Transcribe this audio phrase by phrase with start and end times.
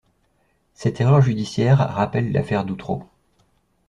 [0.73, 3.03] Cette erreur judiciaire rappelle l'affaire d'Outreau.